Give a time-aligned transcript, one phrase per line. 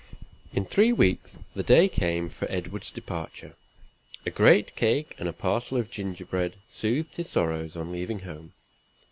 [0.51, 3.53] In three weeks, the day came for Edward's departure.
[4.25, 8.51] A great cake and a parcel of gingerbread soothed his sorrows on leaving home.